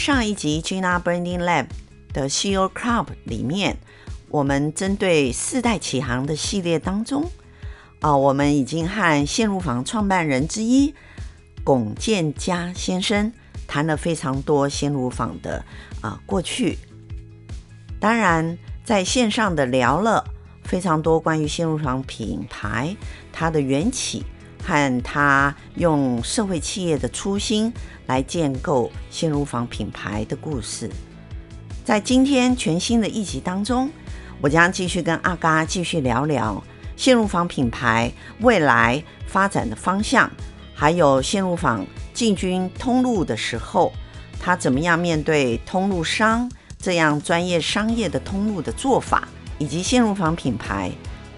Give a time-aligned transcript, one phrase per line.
[0.00, 1.66] 上一集 Gina Branding Lab
[2.14, 3.76] 的 CEO Club 里面，
[4.30, 7.30] 我们针对世代启航的系列当中，
[8.00, 10.94] 啊、我们已经和鲜乳坊创办人之一
[11.62, 13.30] 龚建嘉先生
[13.68, 15.62] 谈了非常多鲜乳坊的
[16.00, 16.78] 啊、过去。
[18.00, 20.24] 当然，在线上的聊了
[20.64, 22.96] 非常多关于鲜乳坊品牌
[23.30, 24.24] 它的缘起
[24.64, 27.70] 和它用社会企业的初心
[28.10, 30.90] 来建构鲜乳坊品牌的故事。
[31.84, 33.88] 在今天全新的一集当中，
[34.40, 36.60] 我将继续跟阿嘎继续聊聊
[36.96, 40.28] 鲜乳坊品牌未来发展的方向，
[40.74, 43.92] 还有鲜乳坊进军通路的时候，
[44.40, 46.50] 它怎么样面对通路商。
[46.82, 50.90] 这样专业商业的通路的做法，以及鲜乳坊品牌，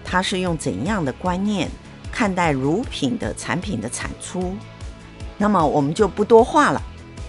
[0.03, 1.69] 它是用怎样的观念
[2.11, 4.55] 看待乳品的产品的产出？
[5.37, 6.81] 那么我们就不多话了，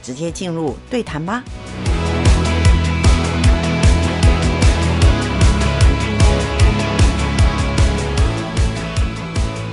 [0.02, 1.42] 直接进入对谈吧。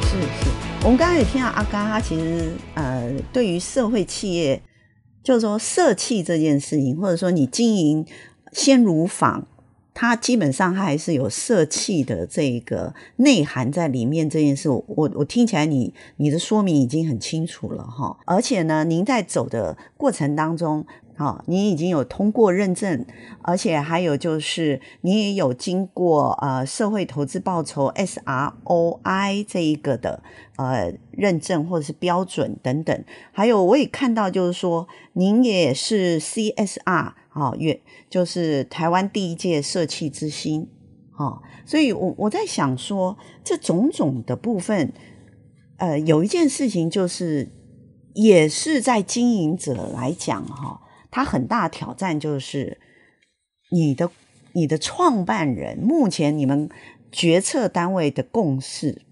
[0.03, 0.49] 是是，
[0.83, 4.61] 我们刚刚也听到阿嘎，他其实呃，对于社会企业，
[5.23, 8.05] 就是说社企这件事情，或者说你经营。
[8.53, 9.47] 鲜乳坊，
[9.93, 14.29] 它基本上还是有社企的这个内涵在里面。
[14.29, 18.17] 这件事，我我听起来你，你的说明已经很清楚了哈。
[18.25, 20.85] 而且呢，您在走的过程当中，
[21.17, 23.05] 啊，您已经有通过认证，
[23.41, 30.23] 而且还有就是你也有经过呃社会投资报酬 SROI 这一个的
[30.55, 33.03] 呃认证或者是标准等等。
[33.33, 37.11] 还有我也看到就是说，您也是 CSR。
[37.33, 40.67] 好，也就是台湾第一届社企之星，
[41.11, 44.91] 好，所以我我在想说，这种种的部分，
[45.77, 47.49] 呃，有一件事情就是，
[48.13, 52.77] 也是在经营者来讲，哈，他很大挑战就是
[53.69, 54.11] 你的
[54.51, 56.69] 你的创办人，目前你们
[57.13, 59.03] 决策单位的共识，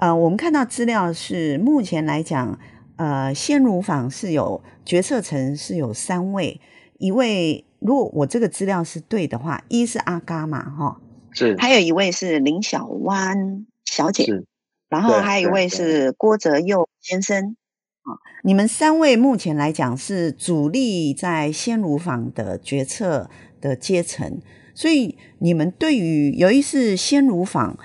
[0.00, 2.58] 呃，我们看到资料是目前来讲，
[2.96, 6.62] 呃，鲜乳坊是有决策层是有三位。
[6.98, 11.00] 一位，如果我这个资料是对的话，一是阿嘎嘛，哈，
[11.32, 14.44] 是，还有一位是林小湾小姐，是，
[14.88, 17.56] 然后还有一位是郭泽佑先生，
[18.02, 23.30] 啊，你们三位目前来讲是主力在鲜乳坊的决策
[23.60, 24.40] 的阶层，
[24.74, 27.78] 所以你们对于尤其是鲜乳坊。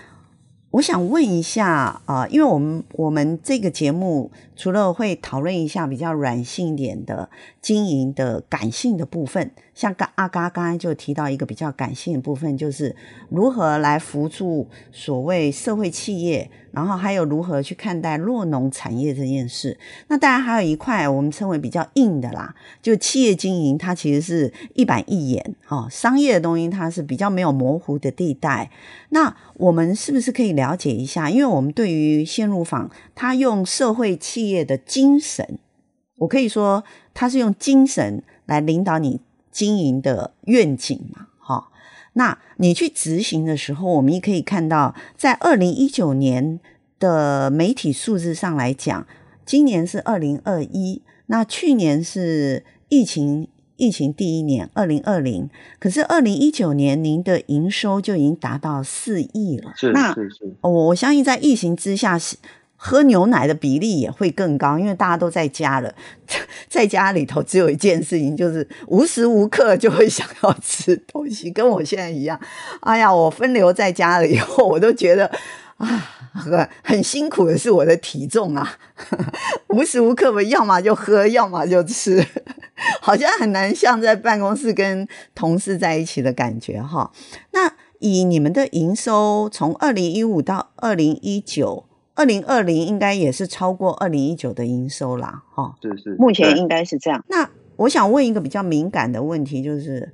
[0.73, 7.29] 我想问一下啊、因为我们我们这个节目除了会讨论一下比较软性一点的
[7.61, 12.95] 经营的感性的部分，像刚阿嘎刚才就提到一个比较感性的部分，就是
[13.29, 16.50] 如何来扶助所谓社会企业。
[16.73, 19.78] 然后还有如何去看待酪农产业这件事？
[20.07, 28.72] 那当然还有一块我们称为比较硬的啦，就企业经营，它其实是一板一眼，哈，商业的东西它是比较没有模糊的地带。
[29.09, 31.29] 那我们是不是可以了解一下？
[31.29, 35.59] 因为我们对于鲜乳坊，它用社会企业的精神，
[36.17, 36.83] 我可以说
[37.13, 41.28] 它是用精神来领导你经营的愿景嘛。
[42.13, 46.59] 那你去执行的时候，我们也可以看到，在二零一九年
[47.00, 49.06] 的媒体数字上来讲，
[49.46, 53.47] 今年是二零二一，那去年是疫情
[53.78, 59.74] 疫情第一年二零二零，可是二零一九年您的营收就已经达到四亿了。
[59.75, 62.38] 是是是，我我相信在疫情之下是。
[62.85, 65.95] 喝牛奶的比例也会更高，因为大家都在家了，
[66.67, 72.38] 在家里头只有一件事情，就是无时无刻就会想要吃东西，跟我现在一样。
[72.81, 75.31] 哎呀，我分流在家了以后，我都觉得
[75.77, 75.88] 啊，
[76.33, 78.77] 很很辛苦的是我的体重啊，
[79.71, 82.21] 无时无刻的要么就喝，要么就吃，
[83.00, 87.13] 好像很难像在办公室跟同事在一起的感觉哈。
[87.53, 91.86] 那以你们的营收从二零一五到二零一九。
[92.15, 97.25] 二零二零应该也是超过二零一九的营收啦，哈，是是，目前应该是这样。
[97.27, 100.13] 那我想问一个比较敏感的问题，就是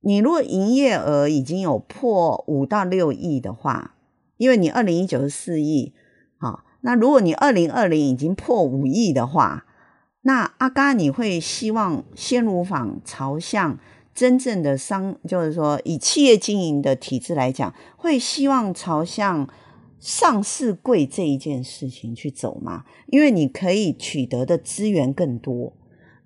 [0.00, 3.96] 你如果营业额已经有破五到六亿的话，
[4.36, 5.92] 因为你二零一九是四亿，
[6.38, 9.66] 好，那如果你二零二零已经破五亿的话，
[10.22, 13.76] 那阿嘎你会希望鲜乳坊朝向
[14.14, 19.48] 真正的商，就是说以企业经营的体制来讲，会希望朝向。
[20.00, 25.72] 上市柜这一件事情去走嘛，因为你可以取得的资源更多，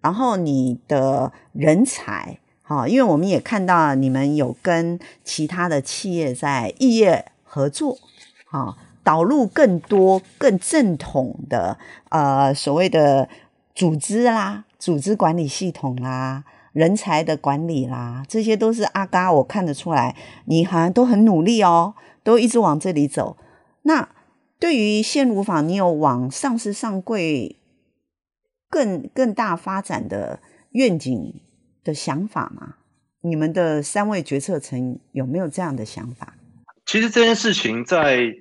[0.01, 7.97] 然后你的人才，哈，因为我们也看到你们有跟其他的企业在异业合作，
[8.45, 11.79] 哈，导入更多更正统的
[12.11, 13.29] 呃所谓的
[13.75, 16.45] 组织啦、组织管理系统啦，
[16.75, 20.15] 人才的管理啦，这些都是阿嘎，我看得出来，
[20.45, 23.39] 你好像都很努力哦，都一直往这里走。
[23.83, 24.09] 那
[24.59, 27.57] 对于现乳坊，你有往上市上柜
[28.69, 30.41] 更更大发展的
[30.71, 31.41] 愿景
[31.85, 32.77] 的想法吗？
[33.23, 36.35] 你们的三位决策层有没有这样的想法？
[36.87, 38.35] 其实这件事情在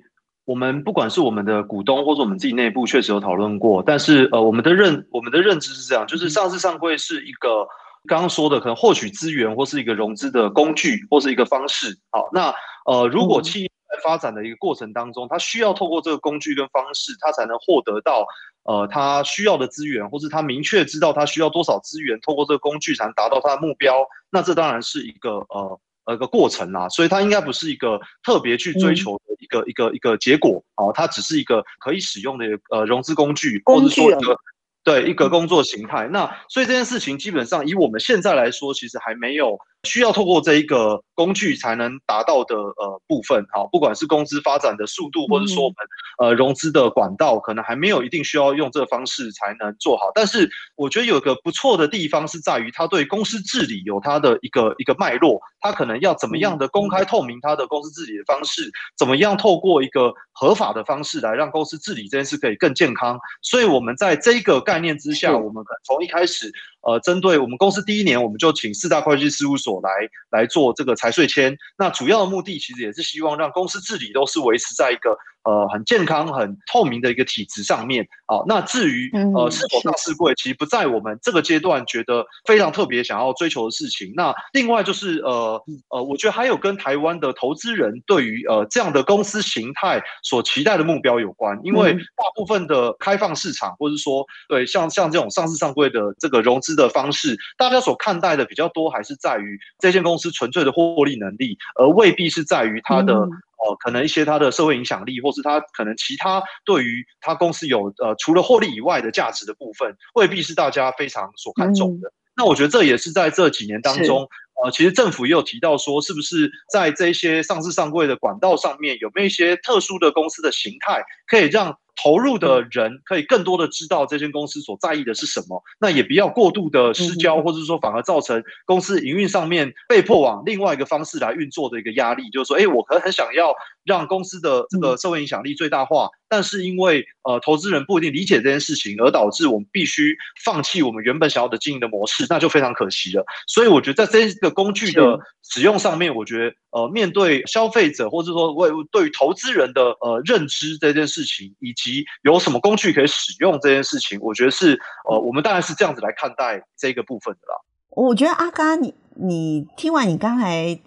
[0.44, 7.64] 我们不管是我们的股东或者我们自己内部确实有讨论过，但是呃，我们的认我们的认知是这样，就是上市上柜是一个
[8.06, 11.96] 刚刚说的可能获取资源或是一个融资的工具或是一个方式。
[12.10, 12.52] 好，那
[12.86, 13.71] 呃，如果企业在
[14.02, 18.26] 发展的一个过程当中，他需要透过这个工具跟方式，他才能获得到。
[18.64, 34.38] 呃，他需要的资源，或是他明确知道他需要多少资源，透过这个工具才能达到他的目标，那这当然是一个呃呃一个过程啦，所以它应该不是一个特别去追求的一个、一个一个结果啊，它只是一个可以使用的呃融资工具，或者说一个。
[34.84, 45.76] 对一个工作形态，那所以这件事情基本上以我们现在来说，其实还没有需要透过这一个工具才能达到的呃部分，好，不管是公司发展的速度，或者说我们
[46.18, 50.10] 呃融资的管道，可能还没有一定需要用这个方式才能做好。
[50.14, 63.18] 但是我觉得有一个不错的地方是在于，它对公司治理有它的一个一个脉络，它可能要怎么样的公开透明它的公司治理的方式，怎么样透过一个合法的方式来让公司治理这件事可以更健康。
[63.42, 66.52] 所以我们在这个概念之下，我们可从一开始，
[66.82, 69.90] 呃，针对我们公司第一年，我们就请四大会计事务所来
[70.30, 71.56] 来做这个财税签。
[71.78, 75.16] 那主要的目的其实也是希望让公司治理都是维持在一个。
[75.44, 78.38] 呃，很健康、很透明的一个体制上面啊。
[78.46, 84.12] 那至于呃是否上市柜，其实不在我们这个阶段觉得非常特别想要追求的事情。
[84.14, 91.58] 那另外就是呃呃，我觉得还有跟台湾的投资人对于呃这样的公司形态所期待的目标有关。
[91.64, 103.28] 因为大部分的开放市场，或者说对像像这种上市上柜的这个融资的方式，大家所看待的比较多还是在于这间公司纯粹的获利能力，而未必是在于它的。
[103.64, 112.08] 呃，可能一些它的社会影响力，或是它可能其他对于它公司有呃除了获利以外的价值的部分，未必是大家非常所看重的。
[112.08, 114.28] 嗯、那我觉得这也是在这几年当中，
[114.64, 133.54] 呃，其实政府也有提到说，是不是在这些上市上柜的管道上面，有没有一些特殊的公司的形态，可以让投入的人可以更多的知道这间公司所在意的是什么，那也不要过度的失焦，或者说反而造成公司营运上面被迫往另外一个方式来运作的一个压力，就是说，哎，我可能很想要
[133.84, 143.22] 让公司的这个社会影响力最大化，但是因为呃投资人不一定理解这件事情，而导致我们必须放弃我们原本想要的经营的模式，那就非常可惜了。
[143.46, 154.78] 所以我觉得在这个工具的使用上面，我觉得呃面对消费者或者说为对于投资人的呃认知这件事情，以及及有什么工具可以使用这件事情，我觉得是
[155.10, 157.58] 呃，我们当然是这样子来看待这个部分的啦。
[157.90, 160.78] 我觉得阿嘎，你你听完你刚才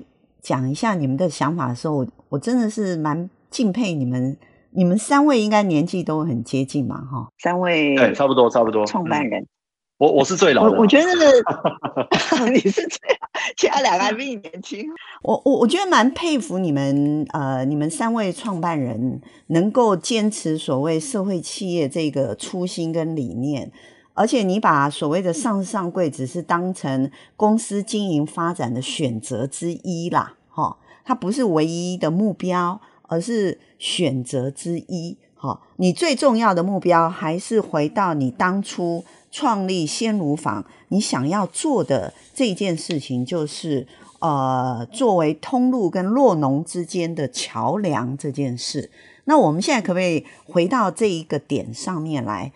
[0.41, 4.38] 讲一下你们的想法的时候，我我真的是蛮敬佩你们。
[4.72, 6.98] 你们三位应该年纪都很接近嘛？
[6.98, 8.86] 哈，三位对，差不多差不多。
[8.86, 9.41] 创办人。
[9.41, 9.48] 嗯
[9.98, 11.05] 我我是最老的，我我觉得
[12.51, 14.86] 你是最老，其他两个还比你年轻。
[15.24, 23.72] 我我我觉得蛮佩服你们，呃，你们三位创办人能够坚持所谓社会企业这个初心跟理念，
[24.13, 35.17] 而且你把所谓的上市上柜只是当成公司经营发展的选择之一啦，哈，它不是唯一的目标，而是选择之一。
[35.77, 39.05] 你最重要的目标还是回到你当初。
[39.31, 43.85] 创立鲜乳坊，你想要做的这件事情就是，
[44.19, 48.89] 呃，作为通路跟落农之间的桥梁这件事。
[49.25, 52.53] 那我们现在可不可以回到这一个点上面来，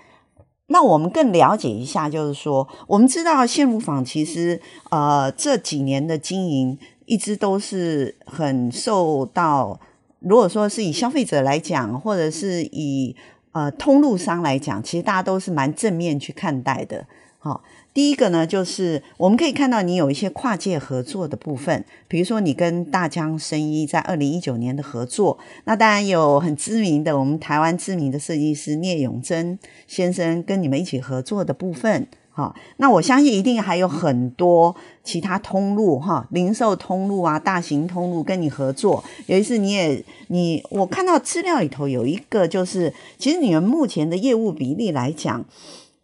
[0.68, 2.10] 那我们更了解一下？
[2.10, 6.80] 就是说，我们知道鲜乳坊其实，呃，这几年的经营
[7.10, 9.80] 一直都是很受到，
[10.20, 13.16] 如果说是以消费者来讲，或者是以
[13.52, 17.08] 呃，通路商来讲，其实大家都是蛮正面去看待的。
[17.40, 17.64] 好、
[17.96, 32.08] 第一个呢，就是我们可以看到你有一些跨界合作的部分，比如说你跟大江生医在二零一九年的合作，那当然有很知名的我们台湾知名的设计师聂永贞先生跟你们一起合作的部分。
[32.40, 39.04] 好，那我相信一定还有很多其他通路哈，零售通路啊，大型通路跟你合作。
[39.28, 45.44] 有一次你也你，我看到资料里头有一个，就是其实你们目前的业务比例来讲，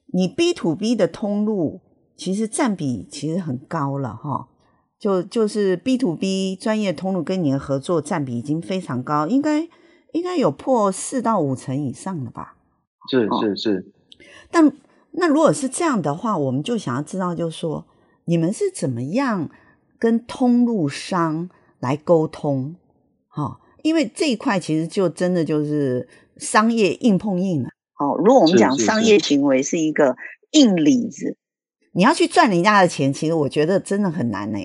[0.07, 1.79] 你 B to B 的通路
[2.17, 4.49] 其实占比其实很高了哈。
[4.99, 9.69] 就就是 B to B 专业通路跟你的合作占比已经非常高，应该
[10.11, 12.57] 应该有破四到五成以上了吧？
[13.09, 13.93] 是是是，
[14.51, 14.73] 但。
[15.17, 17.85] 那如果是这样的话，我们就想要知道，就是说，
[18.25, 19.49] 你们是怎么样
[19.97, 22.75] 跟通路商来沟通？
[23.27, 26.07] 哈、哦，因为这一块其实就真的就是
[26.37, 27.69] 商业硬碰硬了。
[27.97, 30.17] 哦，如果我们讲商业行为是一个
[30.51, 31.37] 硬里子，
[31.93, 34.59] 你要去赚人家的钱，其实我觉得真的很难呢。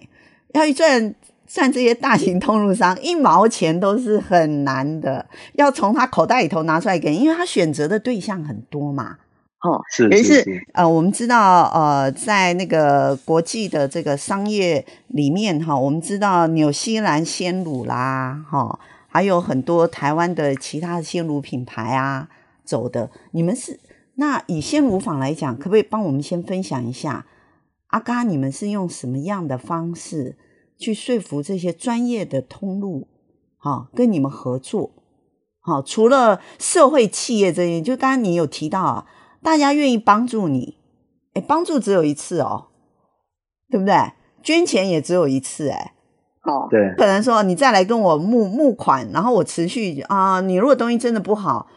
[0.53, 1.15] 要去赚
[1.47, 9.19] 赚这些大型通路商一毛钱都是很难的，要从他口袋里头拿出来给，因为他选择的对象很多嘛。
[9.63, 22.29] 哦，是，是，是，是呃，我们知道呃，在那个国际的这个商业里面哈，我们知道纽西兰鲜乳啦，哈，还有很多台湾的其他的鲜乳品牌啊。
[22.63, 23.81] 走的，你们是
[24.15, 27.27] 那以鲜乳坊来讲，可不可以帮我们先分享一下？
[27.89, 30.37] 阿嘎，你们是用什么样的方式
[30.79, 33.09] 去说服这些专业的通路，
[33.59, 34.93] 哈、哦、跟你们合作？
[35.59, 39.07] 好、哦，除了社会企业这些，就刚刚你有提到啊，
[39.43, 40.77] 大家愿意帮助你，
[41.35, 42.67] 哎帮助只有一次哦，
[43.71, 43.95] 对不对？
[44.43, 45.95] 捐钱也只有一次，哎
[46.43, 51.69] 哦，对，可能说你再来跟我募募款，然后我持续啊、呃，你如果东西真的不好。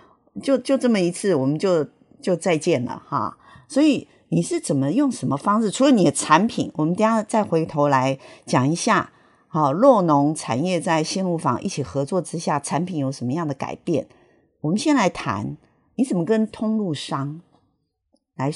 [0.41, 1.85] 就就这么一次，我们就
[2.19, 3.37] 就再见了哈。
[3.67, 5.69] 所以你是怎么用什么方式？
[5.69, 9.11] 除了你的产品，我们等下再回头来讲一下。
[9.47, 14.07] 好，酪农产业在新乳坊一起合作之下，产品有什么样的改变？
[14.61, 15.55] 我们先来谈，
[15.97, 17.39] 你怎么跟通路商
[18.35, 18.51] 来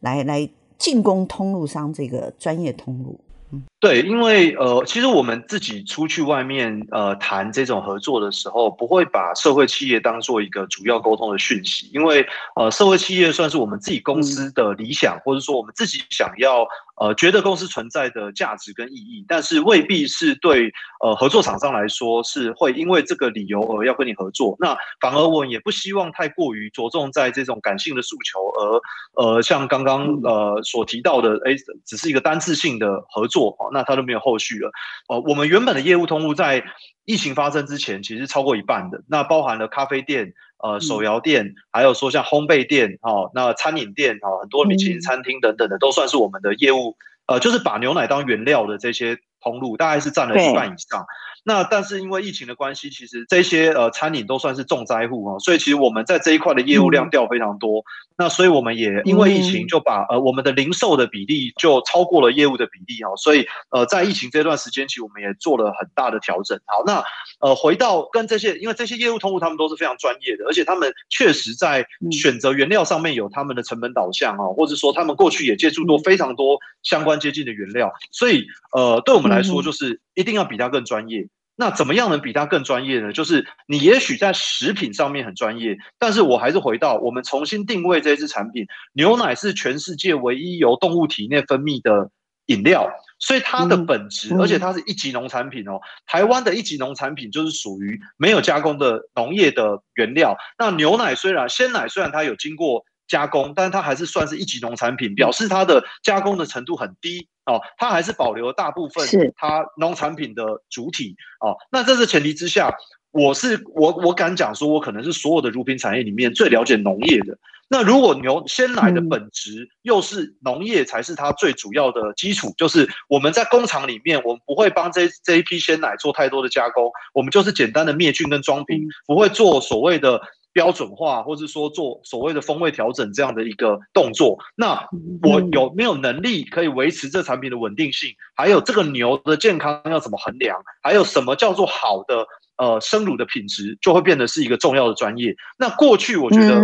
[0.00, 0.48] 来来
[0.78, 3.20] 进攻通路商这个专业通路？
[3.50, 12.24] 嗯对，因为呃，其实我们自己出去外面呃谈这种合作的时候，不会把社会企业当做一个主要沟通的讯息，因为
[12.54, 16.64] 呃，社会企业算是我们自己公司的理想，或者说我们自己想要。
[16.96, 20.70] 呃，觉得公司存在的价值跟意义，但是未必是对
[21.02, 24.54] 呃合作厂商来说是会因为这个理由而要跟你合作。
[24.60, 28.80] 那反而我也不希望太过于着重在这种感性的诉求，而
[29.24, 34.70] 呃像刚刚呃所提到的，哎，只是一个单次性的合作啊，那它都没有后续了。
[35.08, 36.64] 呃，我们原本的业务通路在
[37.04, 40.34] 疫情发生之前其实超过一半的，那包含了咖啡店。
[40.64, 46.96] 呃，手摇店，还有说像烘焙店，哈、哦，那餐饮店，哈、哦，很多米其林餐厅等等的，都算是我们的业务。
[47.26, 51.04] 呃，就是把牛奶当原料的这些通路，大概是占了一半以上。
[51.44, 57.80] 那但是因为疫情的关系，其实这些呃餐饮都算是重灾户啊，所以其实我们在这一块的业务量掉非常多。
[57.80, 57.84] 嗯、
[58.18, 66.58] 那所以我们也因为疫情就把呃我们的零售的比例就超过了业务的比例啊，所以呃在疫情这段时间，其实我们也做了很大的调整。
[66.66, 67.02] 好，那
[67.40, 81.28] 呃回到跟这些，因为这些业务通路他们都是非常专业的，而且他们确实在选择原料上面有他们的成本导向啊，或者说他们过去也接触过非常多相关接近的原料，所以呃对我们来说就是一定要比他更专业。
[81.54, 83.12] 那怎么样能比他更专业呢？
[83.12, 92.10] 就是你也许在食品上面很专业，但是我还是回到我们重新定位这支产品，牛奶是全世界唯一由动物体内分泌的
[92.46, 95.78] 饮料，所以它的本质，而且它是一级农产品哦。
[96.06, 100.36] 台湾的一级农产品就是属于没有加工的农业的原料。
[100.58, 107.28] 那牛奶虽然鲜奶虽然它有经过加工，但是它还是算是一级农产品，表示它的加工的程度很低。
[107.44, 109.04] 哦，它还是保留了大部分
[109.36, 111.56] 它农产品的主体哦。
[111.72, 112.72] 那这是前提之下，
[113.10, 117.36] 我是我我敢讲说，我可能是所有的乳品产业里面最了解农业的。
[117.68, 130.22] 那如果牛鲜奶的本质又是农业才是它最主要的基础，就是我们在工厂里面，我们不会帮这这一批鲜奶做太多的加工，我们就是简单的灭菌跟装瓶，不会做所谓的。
[130.52, 134.86] 标准化，或是说做所谓的风味调整这样的一个动作，那
[135.22, 138.10] 我有没有能力可以维持这产品的稳定性？
[138.34, 140.62] 还有这个牛的健康要怎么衡量？
[140.82, 142.26] 还有什么叫做好的
[142.58, 145.34] 呃生乳的品质，就会变得是一个重要的专业。
[145.58, 146.60] 那过去我觉得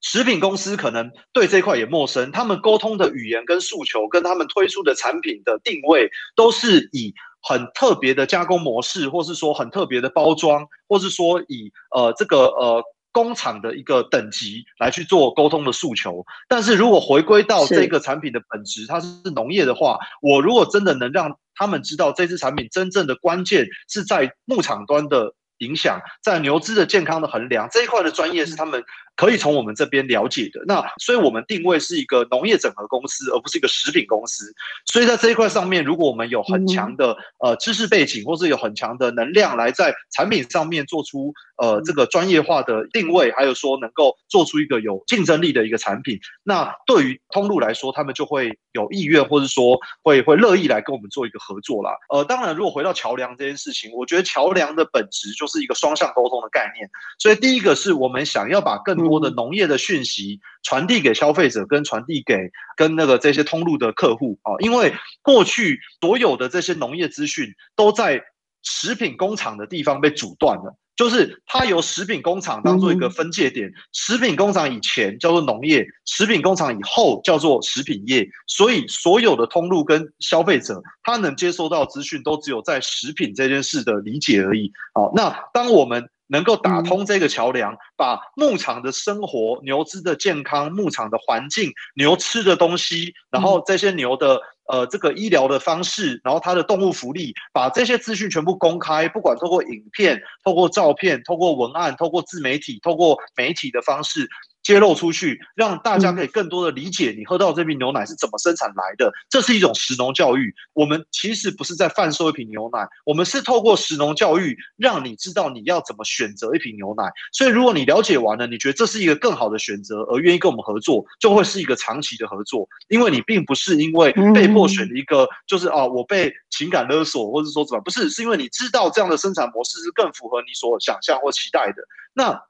[0.00, 12.82] 食品公司可能对这块也陌生，他们沟通的语言跟诉求，跟他们推出的产品的定位，都是以很特别的加工模式，或是说很特别的包装，或是说以呃这个呃。
[13.14, 28.82] 工厂的一个等级来去做沟通的诉求，但是如果回归到这个产品的本质，它是农业的话，我如果真的能让他们知道这支产品真正的关键是在牧场端的影响，在牛只的健康的衡量这一块的专业是他们。
[29.16, 34.52] 可以从我们这边了解的，那所以我们定位是一个农业整合公司，而不是一个食品公司。
[34.92, 51.92] 所以在这一块上面，如果我们有很强的呃知识背景，或是有很强的能量来在产品上面做出呃这个专业化的定位，还有说能够做出一个有竞争力的一个产品，那对于通路来说，他们就会有意愿，或是说会会乐意来跟我们做一个合作啦。
[52.08, 56.88] 呃，当然，如果回到桥梁这件事情，我觉得桥梁的本质就是一个双向沟通的概念。
[57.18, 64.92] 所以第一个是我们想要把更多的农业的讯息传递给消费者，跟传递给跟那个这些通路的客户啊，因为
[65.22, 68.22] 过去所有的这些农业资讯都在
[68.62, 70.76] 食品工厂的地方被阻断了。
[70.96, 84.70] 就是它由食品工厂当做一个分界点，食品工厂以前叫做农业，食品工厂以后叫做食品业，所以所有的通路跟消费者，他能接收到资讯都只有在食品这件事的理解而已。
[84.94, 94.40] 好，那当我们能够打通这个桥梁，把牧场的生活、牛只的健康、牧场的环境、牛吃的东西，然后这些牛的。
[94.66, 104.26] 呃，这个医疗的方式，然后它的动物福利，把这些资讯全部公开，不管透过影片、透过照片、透过文案、透过自媒体、透过媒体的方式。
[104.64, 109.12] 揭露出去，让大家可以更多的理解你喝到这瓶牛奶是怎么生产来的。
[109.28, 110.52] 这是一种食农教育。
[110.72, 117.04] 我们其实不是在贩售一瓶牛奶，我们是透过食农教育，让你知道你要怎么选择一瓶牛奶。
[117.32, 122.66] 所以，如果你了解完了，你觉得这是一个更好的选择，而愿意跟我们合作，就会是一个长期的合作。
[122.88, 131.82] 因为你并不是因为被迫选了一个，就是啊，我被情感勒索，或者说怎么，不是，是因为你知道这样的生产模式是更符合你所想象或期待的。
[132.14, 132.40] 那。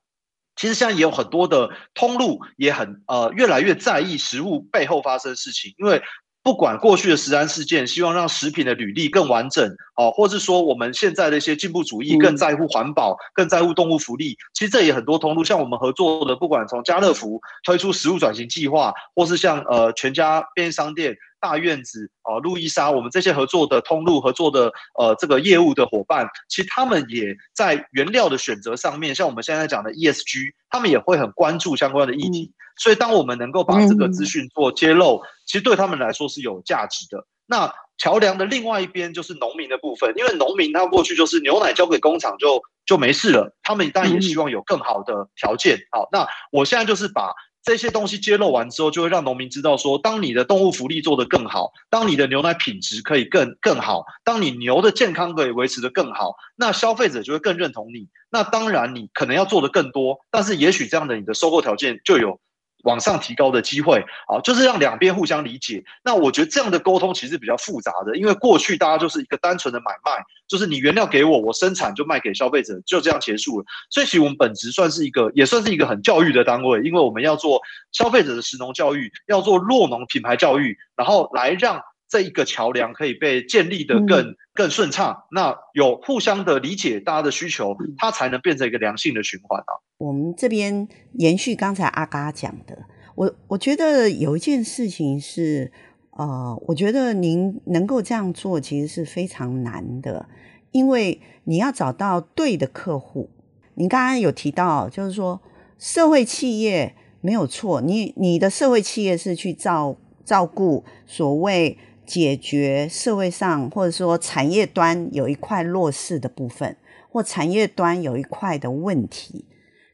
[0.56, 6.00] 其实现在也有很多的通路也很呃越来越在意食物背后发生的事情，因为
[6.42, 14.36] 不管过去的食安事件，希望让食品的履历更完整哦，或是说我们现在的一些进步主义更在乎环保，更在乎动物福利。
[14.52, 21.16] 其实这也很多通路，像我们合作的，不管从家乐福推出食物转型计划，或是像呃全家便利商店。
[21.44, 32.50] 大院子啊，路易莎，我们这些合作的通路、合作的呃这个业务的伙伴，其实他们也在原料的选择上面，像我们现在讲的 ESG，他们也会很关注相关的议题。
[32.78, 37.26] 所以，当我们能够把这个资讯做揭露，其实对他们来说是有价值的。
[37.44, 45.78] 那桥梁的另外一边就是农民的部分，因为农民他过去就是牛奶交给工厂就就没事了，他们当然也希望有更好的条件。
[45.90, 47.34] 好，那我现在就是把。
[47.64, 58.08] 这些东西揭露完之后，就会让农民知道说，当你的动物福利做得更好，当你的牛奶品质可以更更好，当你牛的健康可以维持得更好，那消费者就会更认同你。
[58.30, 62.38] 那当然，你可能要做得更多，但是也许这样的你的收购条件就有。
[62.84, 65.84] 往上提高的机会，啊，就是让两边互相理解。
[66.04, 73.66] 那我觉得这样的沟通其实比较复杂的，因为过去大家就是一个单纯的买卖，就是你原料给我，我生产就卖给消费者，就这样结束了。
[73.90, 77.60] 所以其实我们本质算是一个，也算是一个很教育的单位，因为我们要做
[77.92, 81.82] 消费者的食农教育，要做弱农品牌教育，然后来让。
[82.14, 89.82] 这一个桥梁可以被建立的更、嗯、更顺畅，那有互相的理解，大家的需求，它才能变成一个良性的循环啊。
[89.98, 92.84] 我们这边延续刚才阿嘎讲的，
[93.16, 95.72] 我我觉得有一件事情是，
[96.12, 100.28] 呃，我觉得您能够这样做其实是非常难的，
[100.70, 103.28] 因为你要找到对的客户。
[103.74, 105.42] 您刚刚有提到，就是说
[105.80, 111.76] 社会企业没有错，你你的社会企业是去照照顾所谓。
[112.06, 116.76] 解决社会上或者说产业端有一块弱势的部分，
[117.10, 119.44] 或产业端有一块的问题。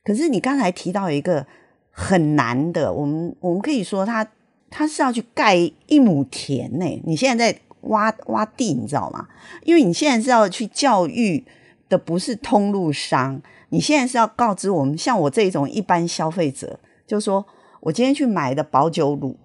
[0.03, 1.47] 可是你刚才提到一个
[1.91, 4.27] 很难的，我们我们可以说它
[4.69, 7.03] 它是要去盖一亩田呢。
[7.05, 9.29] 你现在在挖挖地，你知道吗？
[9.65, 11.45] 因为你现在是要去教育
[11.89, 17.47] 的不是通路商，你现在是要告知我们，像我这种一般消费者，就是说
[17.81, 19.37] 我今天去买的保酒乳。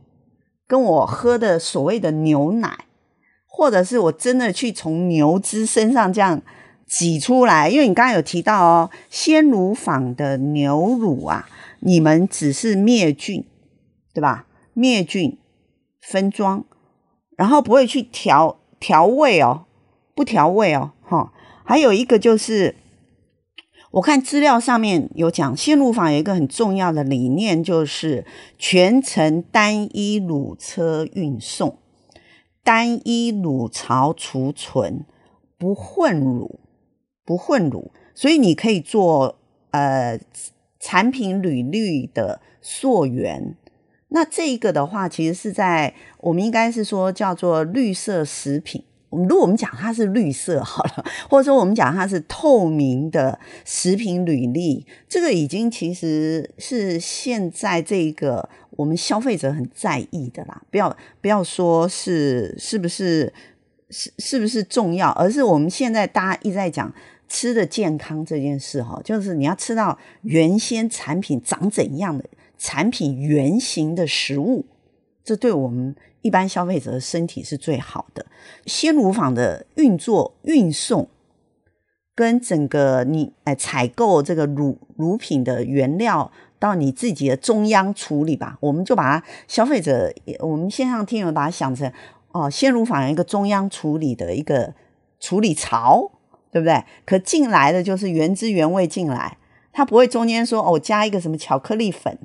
[0.68, 2.86] 跟我喝的所谓的牛奶，
[3.46, 6.42] 或者是我真的去从牛只身上这样
[6.88, 11.48] 挤出来，因为你刚刚有提到哦，鲜乳坊的牛乳啊，
[11.80, 13.46] 你们只是灭菌，
[14.14, 14.48] 对吧？
[14.74, 15.38] 灭菌
[16.02, 16.66] 分装，
[17.38, 19.66] 然后不会去调调味哦，
[20.16, 21.32] 不调味哦，哈。
[21.64, 22.76] 还有一个就是。
[23.96, 28.26] 我看资料上面有讲，鲜乳坊有一个很重要的理念，就是
[28.58, 31.78] 全程单一乳车运送，
[32.62, 35.06] 单一乳槽储存，
[35.58, 36.60] 不混乳，
[37.24, 39.40] 不混乳，所以你可以做
[39.72, 40.20] 呃
[40.78, 43.56] 产品履历的溯源。
[44.10, 48.84] 那这个的话，其实是在我们应该是说叫做绿色食品。
[49.24, 60.62] 如果我们讲它是绿色好了， 或者说我们讲它是透明的食品履历，这个已经其实是现在这个我们消费者很在意的啦。
[60.70, 63.34] 不要不要说是是不是
[63.90, 66.94] 是是不是重要，而是我们现在大家一直在讲
[67.28, 72.26] 吃的健康这件事哈，就是你要吃到原先产品长怎样的
[72.58, 74.66] 产品原型的食物，
[75.24, 75.96] 这对我们。
[76.26, 78.26] 一般消费者的身体是最好的。
[78.66, 81.08] 鲜乳坊的运作、运送，
[82.16, 88.58] 跟整个你哎采购这个乳乳品的原料到你自己的中央处理吧。
[88.60, 91.92] 我们就把它消费者，我们线上听友把它想成
[92.32, 94.74] 哦，鲜乳坊一个中央处理的一个
[95.20, 96.10] 处理槽，
[96.52, 96.84] 对不对？
[97.06, 99.38] 可进来的就是原汁原味进来。
[99.78, 102.18] 它不会中间说哦，我加一个什么巧克力粉，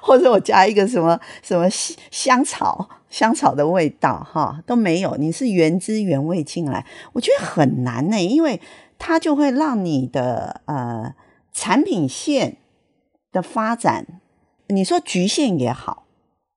[0.00, 1.68] 或者我加一个什么什么
[2.10, 5.14] 香草香草的味道哈，都没有。
[5.16, 8.58] 你是原汁原味进来，我觉得很难呢，因为
[8.98, 11.14] 它就会让你的呃
[11.52, 12.56] 产品线
[13.30, 14.06] 的发展，
[14.68, 16.06] 你说局限也好。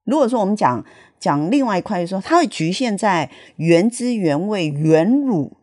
[0.06, 0.86] 如果说我们讲
[1.20, 5.58] 讲另外一块，说它会局限在原汁原味原乳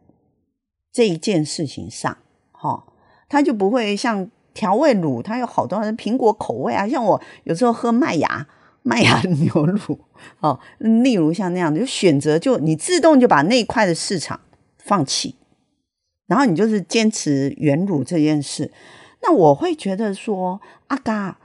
[0.93, 2.19] 这一件事情上，
[2.51, 2.85] 哈，
[3.31, 4.31] 它就不会像。
[4.55, 8.47] 调味乳它有好多人苹果口味啊，像我有时候喝麦芽
[8.85, 9.99] 麦芽牛乳
[10.41, 14.41] 哦，例如像那样的，就选择就你自动就把那一块的市场
[14.79, 15.37] 放弃，
[16.27, 18.73] 然后你就是坚持原乳这件事。
[19.23, 21.38] 那我会觉得说，阿嘎，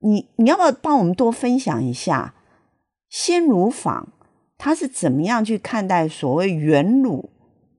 [0.00, 2.34] 你你要不要帮我们多分享一下
[3.08, 4.12] 鲜乳坊
[4.58, 7.30] 它是怎么样去看待所谓原乳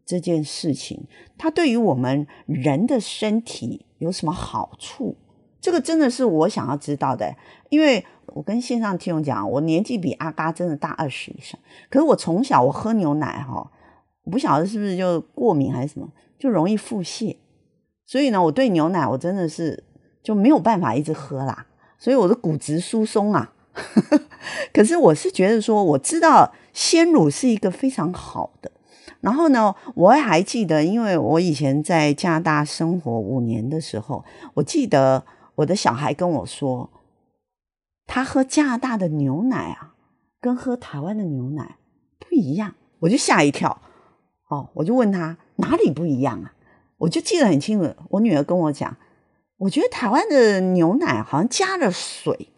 [0.03, 1.05] 这件事情？
[1.37, 3.84] 它对于我们人的身体。
[3.99, 5.15] 有什么好处？
[5.61, 7.35] 这个真的是我想要知道的，
[7.69, 13.71] 因为我跟线上听众讲，我年纪比阿嘎真的大二十以上，可是我从小我喝牛奶哈，
[14.23, 17.37] 我不晓得是不是就过敏还是什么，就容易腹泻，
[18.05, 19.83] 所以呢，我对牛奶我真的是
[20.21, 21.65] 就没有办法一直喝啦，
[21.97, 23.53] 所以我的骨质疏松啊。
[24.71, 28.71] 可是我是觉得说，我知道鲜乳是一个非常好的。
[29.25, 36.91] 然后呢，我还记得，因为我以前在加拿大生活五年的时候，我记得我的小孩跟我说，
[38.05, 39.95] 他喝加拿大的牛奶啊，
[40.39, 41.77] 跟喝台湾的牛奶
[42.19, 43.81] 不一样，我就吓一跳。
[44.47, 46.53] 哦，我就问他哪里不一样啊？
[46.99, 48.95] 我就记得很清楚，我女儿跟我讲，
[49.57, 52.49] 我觉得台湾的牛奶好像加了水。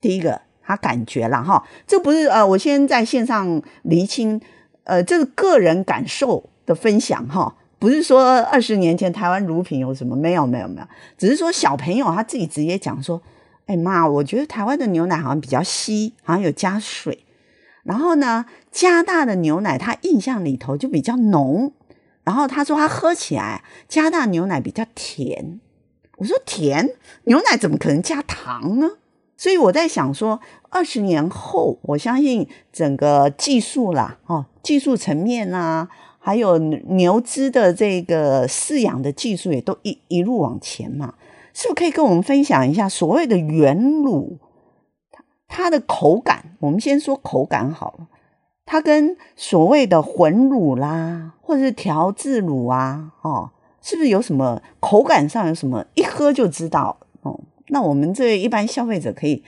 [0.00, 4.40] 第一个，他感觉了哈，这不是呃，我先在线上厘清。
[4.88, 10.86] 呃，这是个人感受的分享哈，不是说二十年前台湾乳品有什么，没有没有没有，
[11.18, 13.20] 只是说小朋友他自己直接讲说，
[13.66, 17.26] 哎妈，我觉得台湾的牛奶好像比较稀，好像有加水，
[17.82, 21.74] 然后呢，加大的牛奶他印象里头就比较浓，
[22.24, 25.60] 然后他说他喝起来加大牛奶比较甜，
[26.16, 28.92] 我说甜，牛奶怎么可能加糖呢？
[29.38, 41.14] 所以我在想说，二十年后，我相信整个技术啦，哦，技术层面啊，还有牛只的这个饲养的技术也都一一路往前嘛，
[41.54, 44.38] 是不是可以跟我们分享一下所谓的原乳，
[45.12, 46.56] 它它的口感？
[46.58, 48.08] 我们先说口感好了，
[48.66, 57.38] 它跟所谓的混乳啦，或者是调制乳啊，哦，是不是有什么口感上有什么一喝就知道哦？
[57.68, 59.42] 那我们这一般消费者可以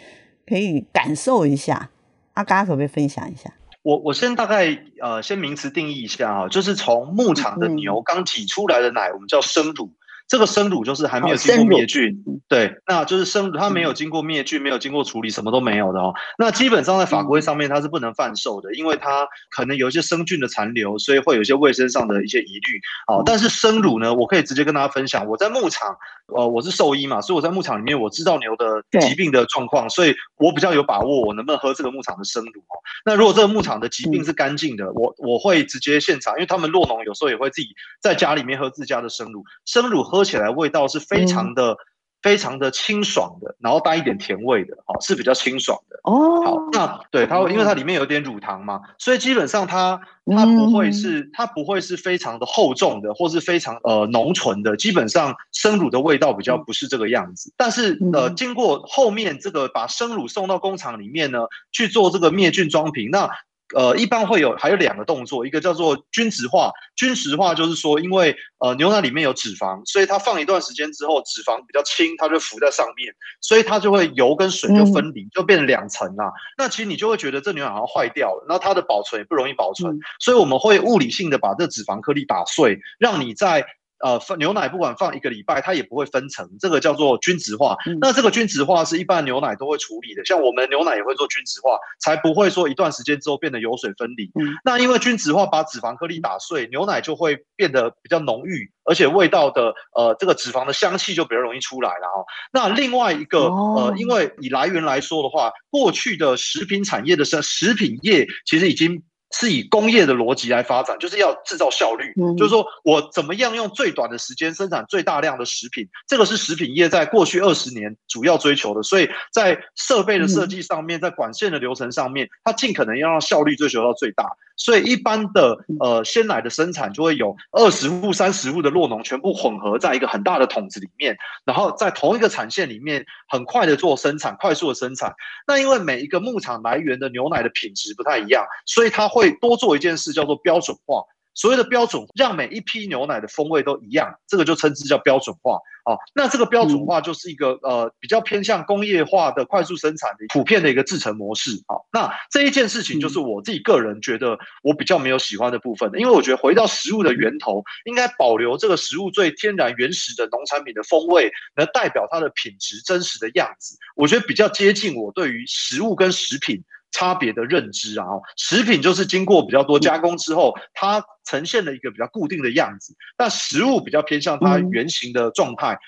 [0.47, 1.91] 可以感受一下，
[2.35, 3.53] 阿嘎可不可以分享一下？
[3.83, 9.91] 我我先大概呃先名词定义一下啊，就是从牧场的牛刚挤出来的奶，嗯、我们叫生乳。
[10.31, 12.17] 这个生乳就是还没有经过灭菌，
[12.47, 16.15] 对，那就是生乳，它没有经过灭菌，没有经过处理，什么都没有的哦。
[16.39, 22.81] 那基本上在法规上面它是不能贩售的，因为它可能有一些生菌的残留，所以会有一些卫生上的一些疑虑。
[23.09, 32.79] 哦，但是生乳呢，我可以直接跟大家分享，我在牧场，呃，我是兽医嘛，所以我在牧场里面我知道牛的疾病的状况，所以我比较有把握，我能不能喝这个牧场的生乳哦。
[33.05, 40.20] 那如果这个牧场的疾病是干净的，我我会直接现场，因为他们落农有时候也会自己在家里面喝自家的生乳，生乳喝。
[40.21, 41.77] 喝起来味道是非常的、嗯、
[42.21, 45.99] 非常的清爽的，然后带一点甜味的，哦，是比较清爽的。
[46.03, 54.77] 哦，好，那对它，因为它里面有点乳糖嘛，所以基本上它它不会是、嗯、它不会是非常的厚重的，或是非常呃浓醇的。
[54.77, 57.49] 基本上生乳的味道比较不是这个样子。
[57.49, 63.31] 嗯、但是呃，经过后面这个把生乳送到工厂里面呢，去做这个灭菌装瓶，那。
[63.75, 66.73] 呃，一般会有还有两个动作，一个叫做均质化。
[66.97, 76.33] 均质化就是说，因为呃牛奶里面有脂肪，所以它放一段时间之后，脂肪比较轻，它就浮在上面，所以它就会油跟水就分离，就变成两层啦。
[76.59, 83.65] 那其实你就会觉得这牛奶好像坏掉了，那它的保存也不容易保存，所以我们会物理性的把这脂肪颗粒打碎，让你在。
[84.01, 87.77] 呃，放牛奶不管放一个礼拜，它也不会分层，这个叫做均质化。
[87.87, 94.25] 嗯、那这个均质化是一般牛奶都会处理的，像我们牛奶也会做均质化，才不会说一段时间之后变得油水分离。
[94.41, 102.25] 嗯、那因为均质化把脂肪颗粒打碎，牛奶就会变得比较浓郁，而且味道的呃这个脂肪的香气就比较容易出来了哦。
[102.53, 109.03] 那另外一个、哦、呃，因为以来源来说的话，过去的食品产业的生食品业其实已经。
[109.33, 118.83] 是以工业的逻辑来发展，就是要制造效率，嗯、就是说我怎么样用最短的时间生产最大量的食品，这个是食品业在过去二十年主要追求的。
[118.83, 124.25] 所以在设备的设计上面，在管线的流程上面，它尽可能要让效率追求到最大。
[124.57, 131.17] 所以一般的呃鲜奶的生产就会有二十户、三十户的酪农全部混合在一个很大的桶子里面，
[131.47, 135.15] 然后在同一个产线里面很快的做生产，快速的生产。
[135.47, 141.03] 那因为每一个牧场来源的牛奶的品质不太一样，所以它会多做一件事，叫做标准化。
[141.33, 145.59] 所谓的标准，让每一批牛奶的风味都一样，这个就称之叫标准化。
[145.85, 151.53] 啊，那这个标准化就是一个呃比较偏向工业化的快速生产的普遍的一个制成模式。
[151.67, 163.79] 好，那这一件事情就是我自己个人觉得我比较没有喜欢的部分，因为我觉得回到食物的源头，应该保留这个食物最天然原始的农产品的风味，能代表它的品质真实的样子。
[163.97, 175.79] 我觉得比较接近我对于食物跟食品差别的认知啊，食品就是经过比较多加工之后，它呈现了一个比较固定的样子，但食物比较偏向它原型的状态。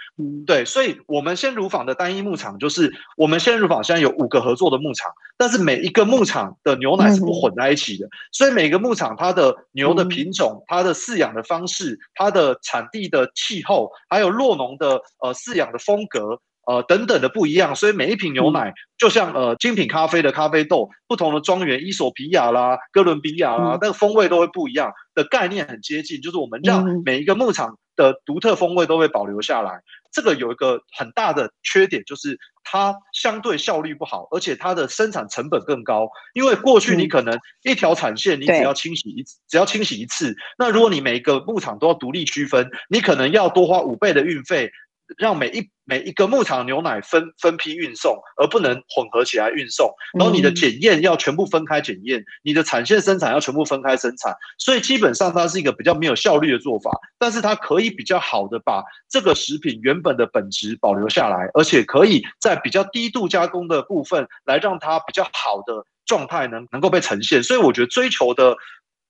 [0.46, 16.40] 对，所以我们鲜乳坊的单一牧场就是我们鲜乳坊现在有五个合作的牧场，但是每一个牧场的牛奶是不混在一起的，所以每个牧场它的牛的品种、它的饲养的方式、它的产地的气候，还有酪农的呃饲养的风格。
[16.66, 24.92] 呃，等等的不一样，所以每一瓶牛奶就像呃精品咖啡的咖啡豆，不同的庄园，伊索比亚啦、哥伦比亚啦，那个风味都会不一样。
[25.14, 29.81] 的概念很接近，就是我们让每一个牧场的独特风味都会保留下来。
[30.11, 36.09] 这个有一个很大的缺点，就是它相对效率不好，而且它的生产成本更高。
[36.33, 44.70] 因为过去你可能一条产线，你只要清洗一次，只要清洗一次，那如果你每一个牧场都要独立区分，你可能要多花五倍的运费。
[45.18, 49.92] 让每一每一个牧场牛奶分分批运送，而不能混合起来运送。
[50.18, 54.35] 然后你的检验要全部分开检验，你的产线生产要全部分开生产。
[54.59, 67.42] 所以基本上它是一个比较没有效率的做法，但是它可以比较好的把这个食品原本的本质保留下来，而且可以在比较低度加工的部分来让它比较好的状态能能够被呈现。
[67.42, 68.57] 所以我觉得追求的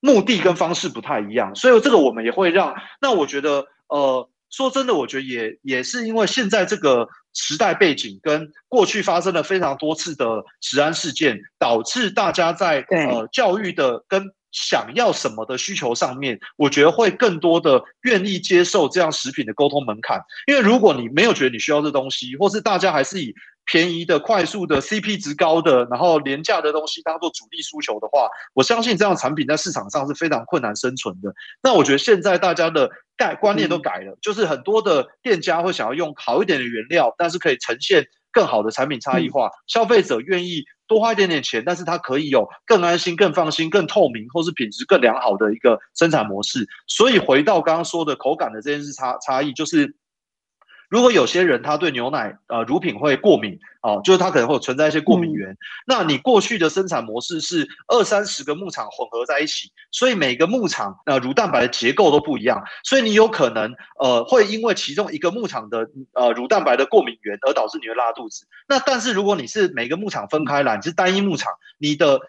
[0.00, 2.74] 目的跟方式不太一样，所以这个我们也会让。
[3.00, 4.28] 那我觉得呃。
[4.52, 20.20] 说真的，我觉得也也是因为现在这个时代背景跟过去发生了非常多次的食安事件，导致大家在呃教育的跟想要什么的需求上面，我觉得会更多的愿意接受这样食品的沟通门槛。
[20.46, 23.34] 因为如果你没有觉得你需要这东西，或是大家还是以
[23.72, 31.34] 便宜的、快速的、CP 值高的，然后廉价的东西当做主力诉求的话，我相信这样的产品在市场上是非常困难生存的。
[31.62, 46.68] 那我觉得现在大家的概观念都改了，就是很多的店家会想要用好一点的原料，但是可以呈现更好的产品差异化，消费者愿意多花一点点钱，但是它可以有更安心、更放心、更透明，或是品质更良好的一个生产模式。
[46.86, 49.96] 所以回到刚刚说的口感的这件事差差异，就是。
[50.92, 55.52] 如果有些人他对牛奶呃乳品会过敏啊、呃，就是他可能会存在一些过敏源。
[55.52, 68.46] 嗯、那你过去的生产模式是二三十个牧场混合在一起，所以每个牧场呃乳蛋白的结构都不一样，所以你有可能呃会因为其中一个牧场的呃乳蛋白的过敏源而导致你会拉肚子。
[68.68, 72.20] 那但是如果你是每个牧场分开来，你是单一牧场，你的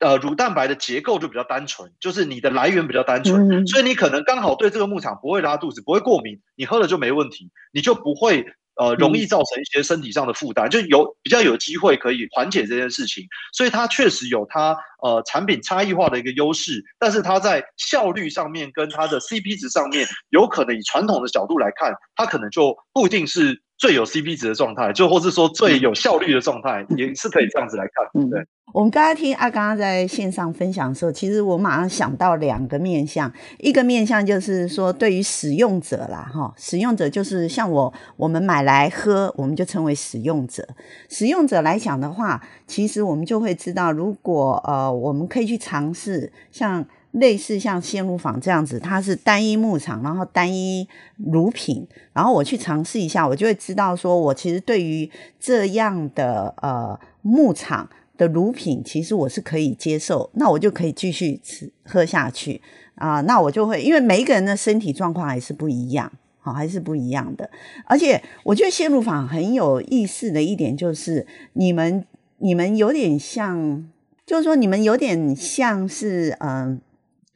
[0.00, 28.44] 呃，乳蛋白的结构就比较单纯，就是你的来源比较单纯，嗯、所以你可能刚好对这个牧场不会拉肚子，不会过敏，你喝了就没问题，你就不会呃容易造成一些身体上的负担，嗯、就有比较有机会可以缓解这件事情，所以它确实有它呃产品差异化的一个优势，但是它在效率上面跟它的 CP 值上面，有可能以传统的角度来看，它可能就不一定是最有 CP 值的状态，就或是说最有效率的状态，嗯、也是可以这样子来看，对。
[28.74, 40.68] 我们刚才听阿刚在线上分享的时候，其实我马上想到两个面向，一个面向就是说对于使用者啦，哈，使用者就是像我，我们买来喝，我们就称为使用者。
[41.08, 57.88] 使用者来讲的话，其实我们就会知道，如果呃，我们可以去尝试像类似像鲜乳坊这样子，它是单一牧场，然后单一乳品，然后我去尝试一下，我就会知道说，我其实对于这样的呃牧场。
[58.18, 62.60] 的乳品其实我是可以接受，那我就可以继续吃喝下去
[62.96, 67.48] 啊、那我就会因为每一个人的身体状况还是不一样，好，还是不一样的。
[67.84, 72.04] 而且我觉得鲜乳坊很有意思的一点就是，你们
[72.38, 73.88] 你们有点像，
[74.26, 76.80] 就是说你们有点像是嗯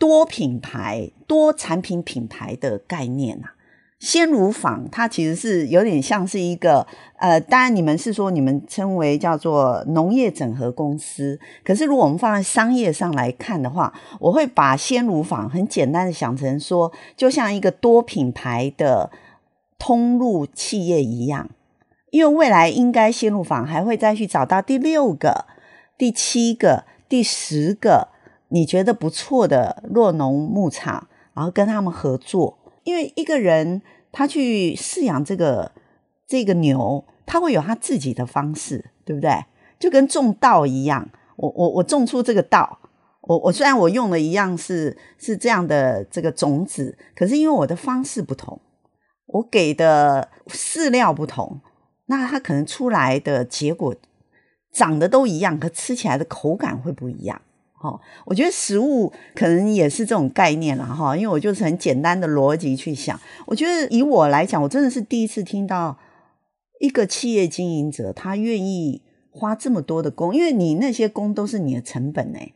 [0.02, 3.54] 多品牌多产品品牌的概念啊。
[4.00, 6.84] 鲜乳坊它其实是有点像是一个
[7.18, 19.08] 呃，当然你们是说你们称为叫做农业整合公司，可是如果我们放在商业上来看的话，我会把鲜乳坊很简单的想成说，就像一个多品牌的
[19.78, 21.48] 通路企业一样，
[22.10, 25.44] 因为未来应该鲜乳坊还会再去找到第六个、
[25.96, 28.08] 第七个、第十个
[28.52, 32.58] 你觉得不错的酪农牧场，然后跟他们合作。
[32.84, 35.72] 因为一个人他去饲养这个
[36.26, 39.44] 这个牛，他会有他自己的方式，对不对？
[39.78, 42.78] 就跟种稻一样，我我我种出这个稻，
[43.22, 48.60] 我我虽然我用的一样是是这样的这个种子，可是因为我的方式不同，
[49.26, 51.60] 我给的饲料不同，
[52.06, 53.94] 那它可能出来的结果
[54.72, 57.40] 长得都一样，可吃起来的口感会不一样。
[57.82, 63.20] 哦，我觉得食物可能也是这种概念了哈，因为我就是很简单的逻辑去想。
[63.44, 65.98] 我觉得以我来讲，我真的是第一次听到
[66.78, 72.52] 一个企业经营者他愿意花这么多的工，因为你那些工都是你的成本哎，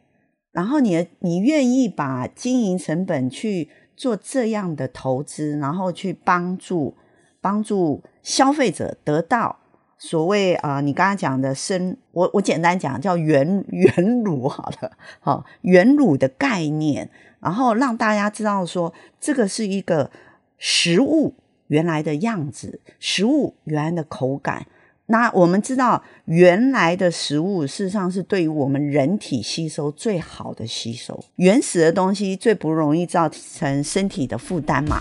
[0.53, 6.95] 然后你你愿意把经营成本去做这样的投资，然后去帮助
[7.41, 9.59] 帮助消费者得到。
[9.99, 17.09] 所谓啊、你刚刚讲的生，我我简单讲叫原原乳好了，好原乳的概念，
[17.41, 20.11] 然后让大家知道说这个是一个
[20.59, 21.35] 食物
[21.69, 24.67] 原来的样子，食物原来的口感。
[25.07, 35.01] 那我们知道原来的食物事实上是对于我们人体吸收最好的吸收，原始的东西最不容易造成身体的负担嘛。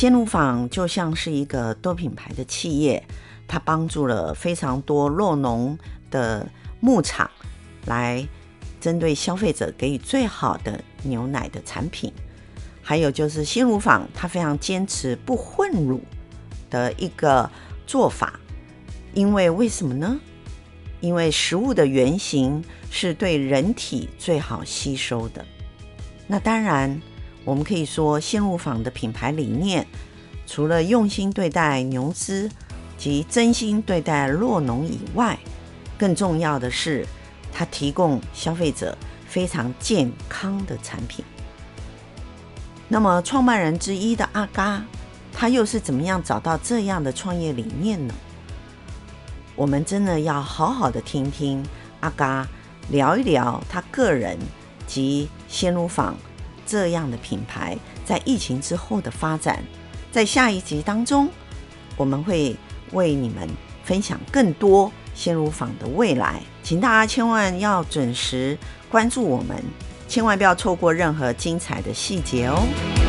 [0.00, 3.06] 鲜乳坊就像是一个多品牌的企业，
[3.46, 5.78] 它帮助了非常多酪农
[6.10, 6.48] 的
[6.80, 7.30] 牧场，
[7.84, 8.26] 来
[8.80, 12.10] 针对消费者给予最好的牛奶的产品。
[12.80, 16.00] 还有就是鲜乳坊，它非常坚持不混乳
[16.70, 17.50] 的一个
[17.86, 18.40] 做法，
[19.12, 20.18] 因为为什么呢？
[21.02, 25.44] 因为食物的原型是对人体最好吸收的。
[26.26, 26.98] 那当然。
[27.44, 29.86] 我们可以说，鲜乳坊的品牌理念，
[30.46, 32.50] 除了用心对待牛只
[32.98, 35.38] 及真心对待酪农以外，
[35.98, 37.06] 更重要的是，
[37.52, 41.24] 它提供消费者非常健康的产品。
[42.88, 44.84] 那么，创办人之一的阿嘎，
[45.32, 48.14] 他又是怎么样找到这样的创业理念呢？
[49.56, 51.64] 我们真的要好好的听听
[52.00, 52.46] 阿嘎
[52.90, 54.38] 聊一聊他个人
[54.86, 56.16] 及鲜乳坊。
[56.70, 59.60] 这样的品牌在疫情之后的发展，
[60.12, 61.28] 在下一集当中，
[61.96, 62.54] 我们会
[62.92, 63.48] 为你们
[63.82, 68.56] 分享更多鲜乳坊的未来，请大家千万要准时
[68.88, 69.56] 关注我们，
[70.06, 72.99] 千万不要错过任何精彩的细节哦。